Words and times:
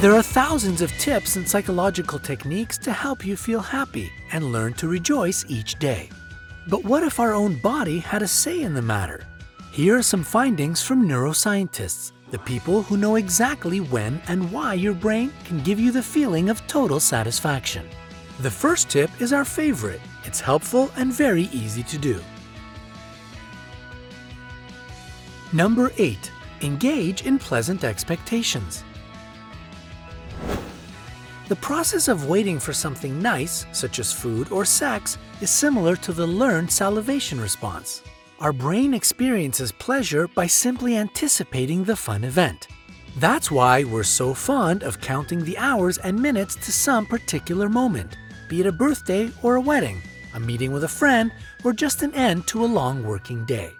There 0.00 0.14
are 0.14 0.22
thousands 0.22 0.80
of 0.80 0.92
tips 0.92 1.34
and 1.34 1.48
psychological 1.48 2.20
techniques 2.20 2.78
to 2.78 2.92
help 2.92 3.26
you 3.26 3.36
feel 3.36 3.58
happy 3.58 4.12
and 4.30 4.52
learn 4.52 4.74
to 4.74 4.86
rejoice 4.86 5.44
each 5.48 5.76
day. 5.80 6.08
But 6.68 6.84
what 6.84 7.02
if 7.02 7.18
our 7.18 7.34
own 7.34 7.56
body 7.56 7.98
had 7.98 8.22
a 8.22 8.28
say 8.28 8.62
in 8.62 8.74
the 8.74 8.80
matter? 8.80 9.24
Here 9.72 9.96
are 9.96 10.02
some 10.02 10.22
findings 10.22 10.80
from 10.80 11.08
neuroscientists, 11.08 12.12
the 12.30 12.38
people 12.38 12.82
who 12.82 12.96
know 12.96 13.16
exactly 13.16 13.80
when 13.80 14.22
and 14.28 14.52
why 14.52 14.74
your 14.74 14.94
brain 14.94 15.32
can 15.44 15.64
give 15.64 15.80
you 15.80 15.90
the 15.90 16.00
feeling 16.00 16.48
of 16.48 16.64
total 16.68 17.00
satisfaction. 17.00 17.84
The 18.38 18.52
first 18.52 18.88
tip 18.88 19.10
is 19.20 19.32
our 19.32 19.44
favorite. 19.44 20.00
It's 20.24 20.40
helpful 20.40 20.92
and 20.96 21.12
very 21.12 21.48
easy 21.52 21.82
to 21.82 21.98
do. 21.98 22.20
Number 25.52 25.90
8. 25.98 26.30
Engage 26.60 27.26
in 27.26 27.36
pleasant 27.40 27.82
expectations. 27.82 28.84
The 31.48 31.56
process 31.56 32.08
of 32.08 32.26
waiting 32.28 32.58
for 32.58 32.74
something 32.74 33.22
nice, 33.22 33.64
such 33.72 33.98
as 33.98 34.12
food 34.12 34.52
or 34.52 34.66
sex, 34.66 35.16
is 35.40 35.48
similar 35.48 35.96
to 35.96 36.12
the 36.12 36.26
learned 36.26 36.70
salivation 36.70 37.40
response. 37.40 38.02
Our 38.38 38.52
brain 38.52 38.92
experiences 38.92 39.72
pleasure 39.72 40.28
by 40.28 40.46
simply 40.46 40.98
anticipating 40.98 41.84
the 41.84 41.96
fun 41.96 42.22
event. 42.22 42.68
That's 43.16 43.50
why 43.50 43.84
we're 43.84 44.02
so 44.02 44.34
fond 44.34 44.82
of 44.82 45.00
counting 45.00 45.42
the 45.42 45.56
hours 45.56 45.96
and 45.96 46.20
minutes 46.20 46.54
to 46.56 46.70
some 46.70 47.06
particular 47.06 47.70
moment, 47.70 48.18
be 48.50 48.60
it 48.60 48.66
a 48.66 48.72
birthday 48.72 49.30
or 49.42 49.56
a 49.56 49.60
wedding, 49.60 50.02
a 50.34 50.40
meeting 50.40 50.70
with 50.70 50.84
a 50.84 50.88
friend, 50.88 51.32
or 51.64 51.72
just 51.72 52.02
an 52.02 52.12
end 52.12 52.46
to 52.48 52.62
a 52.62 52.66
long 52.66 53.02
working 53.02 53.46
day. 53.46 53.72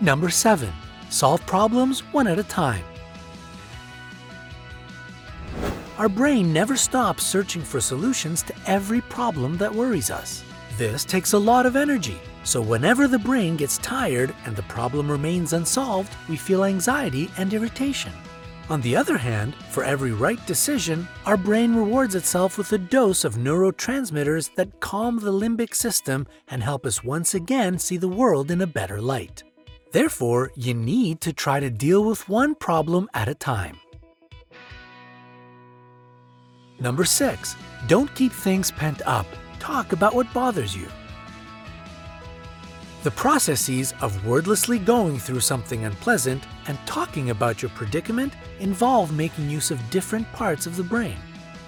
Number 0.00 0.30
7. 0.30 0.68
Solve 1.10 1.46
problems 1.46 2.00
one 2.12 2.26
at 2.26 2.40
a 2.40 2.44
time. 2.44 2.84
Our 6.04 6.10
brain 6.10 6.52
never 6.52 6.76
stops 6.76 7.24
searching 7.24 7.62
for 7.62 7.80
solutions 7.80 8.42
to 8.42 8.54
every 8.66 9.00
problem 9.00 9.56
that 9.56 9.74
worries 9.74 10.10
us. 10.10 10.44
This 10.76 11.02
takes 11.02 11.32
a 11.32 11.38
lot 11.38 11.64
of 11.64 11.76
energy, 11.76 12.18
so 12.42 12.60
whenever 12.60 13.08
the 13.08 13.18
brain 13.18 13.56
gets 13.56 13.78
tired 13.78 14.34
and 14.44 14.54
the 14.54 14.64
problem 14.64 15.10
remains 15.10 15.54
unsolved, 15.54 16.14
we 16.28 16.36
feel 16.36 16.64
anxiety 16.64 17.30
and 17.38 17.54
irritation. 17.54 18.12
On 18.68 18.82
the 18.82 18.94
other 18.94 19.16
hand, 19.16 19.54
for 19.70 19.82
every 19.82 20.12
right 20.12 20.46
decision, 20.46 21.08
our 21.24 21.38
brain 21.38 21.74
rewards 21.74 22.14
itself 22.14 22.58
with 22.58 22.70
a 22.72 22.76
dose 22.76 23.24
of 23.24 23.36
neurotransmitters 23.36 24.54
that 24.56 24.80
calm 24.80 25.20
the 25.20 25.32
limbic 25.32 25.74
system 25.74 26.26
and 26.48 26.62
help 26.62 26.84
us 26.84 27.02
once 27.02 27.34
again 27.34 27.78
see 27.78 27.96
the 27.96 28.08
world 28.20 28.50
in 28.50 28.60
a 28.60 28.66
better 28.66 29.00
light. 29.00 29.42
Therefore, 29.90 30.52
you 30.54 30.74
need 30.74 31.22
to 31.22 31.32
try 31.32 31.60
to 31.60 31.70
deal 31.70 32.04
with 32.04 32.28
one 32.28 32.54
problem 32.56 33.08
at 33.14 33.26
a 33.26 33.34
time. 33.34 33.78
Number 36.80 37.04
6. 37.04 37.56
Don't 37.86 38.12
keep 38.14 38.32
things 38.32 38.70
pent 38.70 39.00
up. 39.06 39.26
Talk 39.58 39.92
about 39.92 40.14
what 40.14 40.32
bothers 40.34 40.76
you. 40.76 40.88
The 43.04 43.10
processes 43.10 43.92
of 44.00 44.24
wordlessly 44.24 44.78
going 44.78 45.18
through 45.18 45.40
something 45.40 45.84
unpleasant 45.84 46.42
and 46.66 46.78
talking 46.86 47.30
about 47.30 47.60
your 47.60 47.70
predicament 47.70 48.32
involve 48.60 49.14
making 49.14 49.50
use 49.50 49.70
of 49.70 49.90
different 49.90 50.30
parts 50.32 50.66
of 50.66 50.76
the 50.76 50.82
brain. 50.82 51.18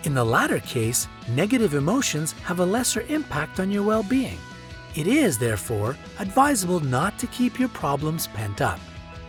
In 0.04 0.14
the 0.14 0.24
latter 0.24 0.60
case, 0.60 1.08
negative 1.28 1.74
emotions 1.74 2.32
have 2.44 2.60
a 2.60 2.66
lesser 2.66 3.02
impact 3.08 3.60
on 3.60 3.70
your 3.70 3.82
well 3.82 4.02
being. 4.02 4.38
It 4.94 5.06
is, 5.06 5.36
therefore, 5.36 5.96
advisable 6.18 6.80
not 6.80 7.18
to 7.18 7.26
keep 7.26 7.58
your 7.58 7.68
problems 7.68 8.26
pent 8.28 8.62
up. 8.62 8.80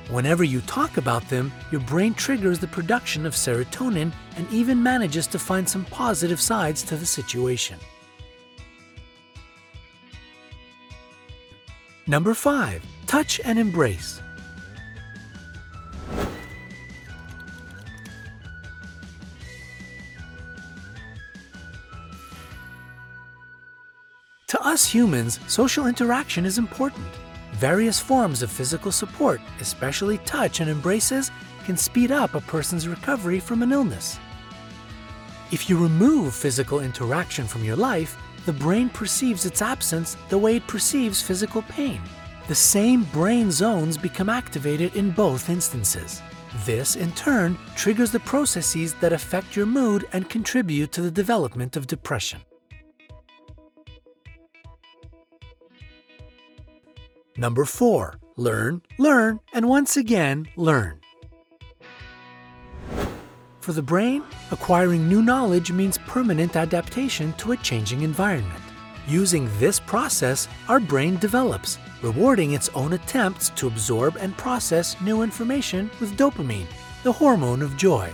Whenever 0.10 0.46
you 0.46 0.62
talk 0.62 0.96
about 0.96 1.28
them, 1.28 1.52
your 1.70 1.82
brain 1.82 2.14
triggers 2.14 2.60
the 2.60 2.68
production 2.68 3.26
of 3.26 3.34
serotonin 3.34 4.14
and 4.38 4.50
even 4.52 4.82
manages 4.82 5.28
to 5.28 5.38
find 5.38 5.68
some 5.68 5.84
positive 5.86 6.40
sides 6.40 6.82
to 6.84 6.96
the 6.96 7.06
situation. 7.06 7.78
Number 12.08 12.34
5. 12.34 12.86
Touch 13.06 13.42
and 13.44 13.60
embrace. 13.60 14.22
To 24.48 24.62
us 24.66 24.86
humans, 24.86 25.42
social 25.48 25.88
interaction 25.88 26.46
is 26.46 26.58
important. 26.58 27.06
Various 27.60 28.00
forms 28.00 28.44
of 28.44 28.52
physical 28.52 28.92
support, 28.92 29.42
especially 29.60 30.20
touch 30.20 30.60
and 30.60 30.70
embraces, 30.70 31.32
can 31.66 31.76
speed 31.76 32.12
up 32.12 32.36
a 32.36 32.42
person's 32.42 32.88
recovery 32.88 33.40
from 33.40 33.64
an 33.64 33.72
illness. 33.72 34.20
If 35.52 35.68
you 35.68 35.82
remove 35.82 36.36
physical 36.36 36.82
interaction 36.82 37.48
from 37.48 37.64
your 37.64 37.76
life, 37.76 38.16
the 38.46 38.54
brain 38.54 38.90
perceives 38.90 39.48
its 39.48 39.64
absence 39.64 40.18
the 40.30 40.38
way 40.38 40.58
it 40.58 40.68
perceives 40.68 41.24
physical 41.24 41.64
pain. 41.64 42.00
The 42.48 42.54
same 42.54 43.06
brain 43.06 43.50
zones 43.50 43.98
become 43.98 44.30
activated 44.30 44.96
in 44.96 45.10
both 45.10 45.50
instances. 45.50 46.22
This, 46.64 46.96
in 46.96 47.12
turn, 47.14 47.58
triggers 47.76 48.12
the 48.12 48.20
processes 48.20 48.94
that 49.02 49.14
affect 49.14 49.56
your 49.56 49.66
mood 49.66 50.08
and 50.14 50.30
contribute 50.30 50.92
to 50.92 51.02
the 51.02 51.10
development 51.10 51.76
of 51.76 51.88
depression. 51.88 52.40
Number 57.38 57.66
4. 57.66 58.16
Learn, 58.36 58.82
learn, 58.98 59.40
and 59.54 59.70
once 59.70 59.96
again, 59.96 60.48
learn. 60.56 61.00
For 63.60 63.74
the 63.74 63.82
brain, 63.82 64.24
acquiring 64.50 65.08
new 65.08 65.22
knowledge 65.22 65.72
means 65.72 66.00
permanent 66.00 66.56
adaptation 66.56 67.34
to 67.34 67.52
a 67.52 67.58
changing 67.58 68.02
environment. 68.02 68.62
Using 69.08 69.50
this 69.60 69.80
process, 69.80 70.48
our 70.68 70.80
brain 70.80 71.18
develops, 71.18 71.78
rewarding 72.02 72.54
its 72.54 72.70
own 72.70 72.94
attempts 72.94 73.50
to 73.52 73.68
absorb 73.68 74.16
and 74.18 74.36
process 74.38 75.00
new 75.02 75.22
information 75.22 75.92
with 76.00 76.18
dopamine, 76.18 76.68
the 77.04 77.12
hormone 77.12 77.62
of 77.62 77.78
joy. 77.78 78.12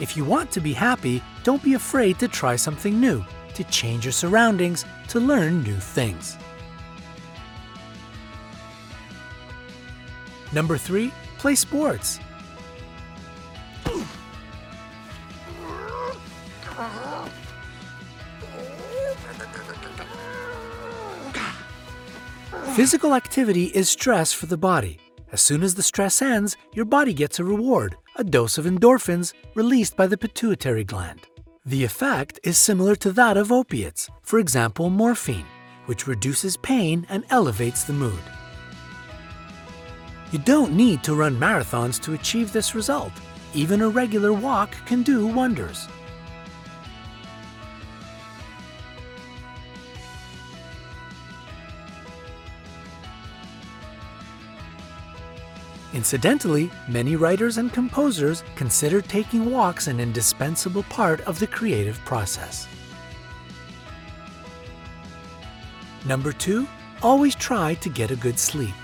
If 0.00 0.16
you 0.16 0.24
want 0.24 0.50
to 0.50 0.60
be 0.60 0.72
happy, 0.72 1.22
don't 1.44 1.62
be 1.62 1.74
afraid 1.74 2.18
to 2.18 2.28
try 2.28 2.56
something 2.56 3.00
new, 3.00 3.24
to 3.54 3.64
change 3.64 4.04
your 4.04 4.12
surroundings, 4.12 4.84
to 5.08 5.20
learn 5.20 5.62
new 5.62 5.76
things. 5.76 6.36
Number 10.54 10.78
3. 10.78 11.10
Play 11.38 11.56
sports. 11.56 12.20
Physical 22.74 23.14
activity 23.14 23.64
is 23.66 23.88
stress 23.88 24.32
for 24.32 24.46
the 24.46 24.56
body. 24.56 24.98
As 25.32 25.40
soon 25.40 25.62
as 25.62 25.74
the 25.74 25.82
stress 25.82 26.22
ends, 26.22 26.56
your 26.72 26.84
body 26.84 27.12
gets 27.12 27.38
a 27.38 27.44
reward, 27.44 27.96
a 28.16 28.22
dose 28.24 28.56
of 28.56 28.64
endorphins 28.64 29.32
released 29.54 29.96
by 29.96 30.06
the 30.06 30.16
pituitary 30.16 30.84
gland. 30.84 31.20
The 31.66 31.82
effect 31.82 32.38
is 32.44 32.58
similar 32.58 32.94
to 32.96 33.10
that 33.12 33.36
of 33.36 33.50
opiates, 33.50 34.08
for 34.22 34.38
example, 34.38 34.90
morphine, 34.90 35.46
which 35.86 36.06
reduces 36.06 36.56
pain 36.56 37.06
and 37.08 37.24
elevates 37.30 37.84
the 37.84 37.92
mood. 37.92 38.22
You 40.32 40.38
don't 40.40 40.72
need 40.72 41.02
to 41.04 41.14
run 41.14 41.36
marathons 41.36 42.00
to 42.02 42.14
achieve 42.14 42.52
this 42.52 42.74
result. 42.74 43.12
Even 43.54 43.82
a 43.82 43.88
regular 43.88 44.32
walk 44.32 44.74
can 44.84 45.02
do 45.02 45.26
wonders. 45.26 45.88
Incidentally, 55.94 56.72
many 56.88 57.14
writers 57.14 57.58
and 57.58 57.72
composers 57.72 58.42
consider 58.56 59.00
taking 59.00 59.52
walks 59.52 59.86
an 59.86 60.00
indispensable 60.00 60.82
part 60.84 61.20
of 61.20 61.38
the 61.38 61.46
creative 61.46 61.96
process. 62.04 62.66
Number 66.04 66.32
2. 66.32 66.66
Always 67.00 67.36
try 67.36 67.74
to 67.74 67.88
get 67.88 68.10
a 68.10 68.16
good 68.16 68.40
sleep. 68.40 68.74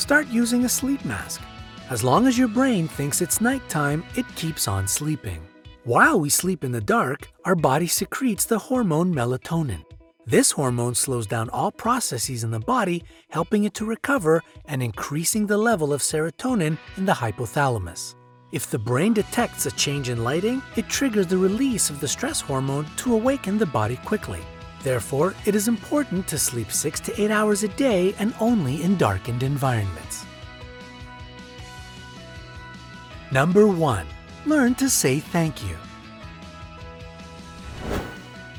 Start 0.00 0.28
using 0.28 0.64
a 0.64 0.68
sleep 0.68 1.04
mask. 1.04 1.42
As 1.90 2.02
long 2.02 2.26
as 2.26 2.38
your 2.38 2.48
brain 2.48 2.88
thinks 2.88 3.20
it's 3.20 3.42
nighttime, 3.42 4.02
it 4.16 4.24
keeps 4.34 4.66
on 4.66 4.88
sleeping. 4.88 5.46
While 5.84 6.18
we 6.18 6.30
sleep 6.30 6.64
in 6.64 6.72
the 6.72 6.80
dark, 6.80 7.28
our 7.44 7.54
body 7.54 7.86
secretes 7.86 8.46
the 8.46 8.58
hormone 8.58 9.14
melatonin. 9.14 9.84
This 10.24 10.52
hormone 10.52 10.94
slows 10.94 11.26
down 11.26 11.50
all 11.50 11.70
processes 11.70 12.44
in 12.44 12.50
the 12.50 12.60
body, 12.60 13.04
helping 13.28 13.64
it 13.64 13.74
to 13.74 13.84
recover 13.84 14.42
and 14.64 14.82
increasing 14.82 15.46
the 15.46 15.58
level 15.58 15.92
of 15.92 16.00
serotonin 16.00 16.78
in 16.96 17.04
the 17.04 17.12
hypothalamus. 17.12 18.14
If 18.52 18.70
the 18.70 18.78
brain 18.78 19.12
detects 19.12 19.66
a 19.66 19.70
change 19.72 20.08
in 20.08 20.24
lighting, 20.24 20.62
it 20.76 20.88
triggers 20.88 21.26
the 21.26 21.36
release 21.36 21.90
of 21.90 22.00
the 22.00 22.08
stress 22.08 22.40
hormone 22.40 22.86
to 22.96 23.12
awaken 23.12 23.58
the 23.58 23.66
body 23.66 23.96
quickly. 23.96 24.40
Therefore, 24.82 25.34
it 25.44 25.54
is 25.54 25.68
important 25.68 26.26
to 26.28 26.38
sleep 26.38 26.72
6 26.72 27.00
to 27.00 27.22
8 27.22 27.30
hours 27.30 27.62
a 27.62 27.68
day 27.68 28.14
and 28.18 28.34
only 28.40 28.82
in 28.82 28.96
darkened 28.96 29.42
environments. 29.42 30.24
Number 33.30 33.66
1. 33.66 34.06
Learn 34.46 34.74
to 34.76 34.88
say 34.88 35.20
thank 35.20 35.62
you. 35.62 35.76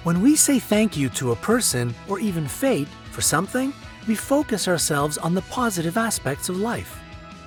When 0.03 0.21
we 0.21 0.35
say 0.35 0.59
thank 0.59 0.95
you 0.95 1.09
to 1.09 1.31
a 1.31 1.35
person 1.35 1.93
or 2.07 2.19
even 2.19 2.47
fate 2.47 2.87
for 3.11 3.21
something, 3.21 3.73
we 4.07 4.15
focus 4.15 4.67
ourselves 4.67 5.17
on 5.17 5.33
the 5.33 5.43
positive 5.43 5.97
aspects 5.97 6.49
of 6.49 6.57
life. 6.57 6.99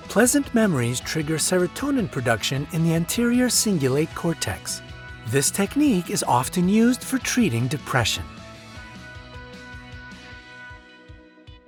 Pleasant 0.03 0.53
memories 0.53 0.99
trigger 0.99 1.35
serotonin 1.37 2.09
production 2.09 2.67
in 2.71 2.83
the 2.83 2.93
anterior 2.93 3.47
cingulate 3.47 4.13
cortex. 4.15 4.81
This 5.27 5.49
technique 5.49 6.09
is 6.09 6.23
often 6.23 6.69
used 6.69 7.03
for 7.03 7.17
treating 7.17 7.67
depression. 7.67 8.23